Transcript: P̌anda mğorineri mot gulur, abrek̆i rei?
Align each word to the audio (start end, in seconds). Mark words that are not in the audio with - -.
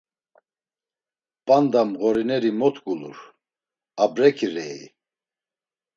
P̌anda 1.45 1.81
mğorineri 1.89 2.51
mot 2.59 2.75
gulur, 2.83 3.17
abrek̆i 4.03 4.47
rei? 4.55 4.81